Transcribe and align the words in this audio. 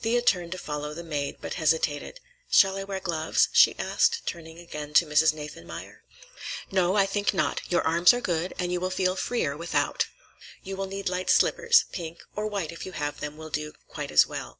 Thea 0.00 0.22
turned 0.22 0.50
to 0.50 0.58
follow 0.58 0.92
the 0.92 1.04
maid, 1.04 1.36
but 1.40 1.54
hesitated. 1.54 2.18
"Shall 2.50 2.76
I 2.76 2.82
wear 2.82 2.98
gloves?" 2.98 3.48
she 3.52 3.78
asked, 3.78 4.26
turning 4.26 4.58
again 4.58 4.92
to 4.94 5.06
Mrs. 5.06 5.32
Nathanmeyer. 5.32 6.02
"No, 6.72 6.96
I 6.96 7.06
think 7.06 7.32
not. 7.32 7.60
Your 7.70 7.82
arms 7.82 8.12
are 8.12 8.20
good, 8.20 8.54
and 8.58 8.72
you 8.72 8.80
will 8.80 8.90
feel 8.90 9.14
freer 9.14 9.56
without. 9.56 10.08
You 10.64 10.76
will 10.76 10.86
need 10.86 11.08
light 11.08 11.30
slippers, 11.30 11.84
pink—or 11.92 12.48
white, 12.48 12.72
if 12.72 12.86
you 12.86 12.90
have 12.90 13.20
them, 13.20 13.36
will 13.36 13.50
do 13.50 13.72
quite 13.86 14.10
as 14.10 14.26
well." 14.26 14.58